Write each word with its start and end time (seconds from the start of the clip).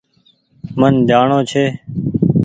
من 0.79 0.93
جآڻونٚ 1.09 1.41
ڇي 1.49 1.65